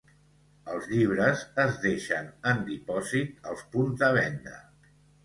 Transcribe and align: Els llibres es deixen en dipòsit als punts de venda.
Els 0.75 0.85
llibres 0.93 1.43
es 1.63 1.77
deixen 1.83 2.31
en 2.53 2.63
dipòsit 2.71 3.45
als 3.53 3.63
punts 3.77 4.01
de 4.03 4.11
venda. 4.17 4.57